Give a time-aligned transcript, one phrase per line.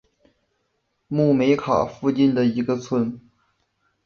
[1.09, 3.21] 穆梅卡附近的一个村。